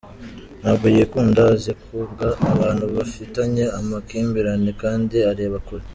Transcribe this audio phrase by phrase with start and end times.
[0.61, 5.85] Ntabwo yikunda, azi kunga abantu bafitanye amakimbirane kandi areba kure.